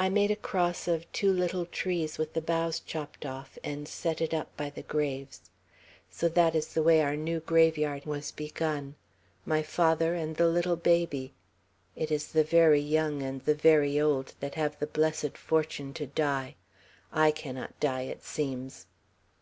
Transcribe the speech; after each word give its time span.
I 0.00 0.08
made 0.08 0.30
a 0.30 0.34
cross 0.36 0.88
of 0.88 1.12
two 1.12 1.30
little 1.30 1.66
trees 1.66 2.16
with 2.16 2.32
the 2.32 2.40
boughs 2.40 2.80
chopped 2.80 3.26
off, 3.26 3.58
and 3.62 3.86
set 3.86 4.22
it 4.22 4.32
up 4.32 4.56
by 4.56 4.70
the 4.70 4.80
graves. 4.80 5.42
So 6.08 6.26
that 6.26 6.54
is 6.54 6.72
the 6.72 6.82
way 6.82 7.02
our 7.02 7.16
new 7.16 7.40
graveyard 7.40 8.06
was 8.06 8.30
begun, 8.32 8.94
my 9.44 9.62
father 9.62 10.14
and 10.14 10.36
the 10.36 10.48
little 10.48 10.76
baby; 10.76 11.34
it 11.94 12.10
is 12.10 12.28
the 12.28 12.44
very 12.44 12.80
young 12.80 13.22
and 13.22 13.42
the 13.42 13.54
very 13.54 14.00
old 14.00 14.32
that 14.40 14.54
have 14.54 14.78
the 14.78 14.86
blessed 14.86 15.36
fortune 15.36 15.92
to 15.92 16.06
die. 16.06 16.54
I 17.12 17.30
cannot 17.30 17.78
die, 17.78 18.04
it 18.04 18.24
seems!" 18.24 18.86